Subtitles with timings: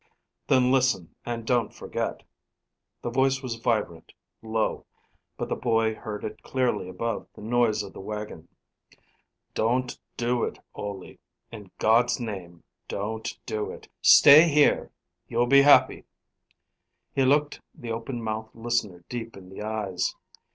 [0.47, 2.23] "Then, listen, and don't forget."
[3.03, 4.87] The voice was vibrant, low,
[5.37, 8.47] but the boy heard it clearly above the noise of the wagon.
[9.53, 11.19] "Don't do it, Ole;
[11.51, 13.89] in God's name, don't do it!
[14.01, 14.89] Stay here,
[15.27, 16.05] you'll be happy."
[17.13, 20.15] He looked the open mouthed listener deep in the eyes.